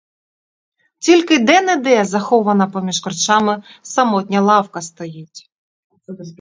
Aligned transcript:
Тільки 0.99 1.39
де-не-де 1.39 2.05
захована 2.05 2.67
поміж 2.67 2.99
корчами 2.99 3.63
самотня 3.81 4.41
лавка 4.41 4.81
стоїть. 4.81 5.49